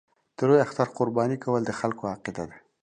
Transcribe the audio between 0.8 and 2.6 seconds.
قرباني کول د خلکو عقیده ده.